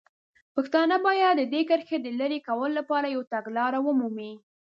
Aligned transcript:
پښتانه 0.55 0.95
باید 1.07 1.33
د 1.37 1.41
دې 1.53 1.61
کرښې 1.69 1.97
د 2.01 2.07
لرې 2.19 2.39
کولو 2.47 2.75
لپاره 2.79 3.07
یوه 3.15 3.25
تګلاره 3.35 3.79
ومومي. 3.83 4.33